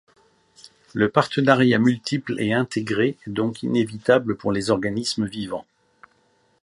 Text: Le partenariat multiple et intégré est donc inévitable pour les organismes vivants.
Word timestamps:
Le 0.95 1.09
partenariat 1.09 1.77
multiple 1.77 2.33
et 2.39 2.53
intégré 2.53 3.17
est 3.27 3.29
donc 3.29 3.61
inévitable 3.61 4.35
pour 4.35 4.51
les 4.51 4.71
organismes 4.71 5.27
vivants. 5.27 5.67